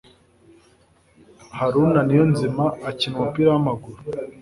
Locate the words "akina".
2.89-3.15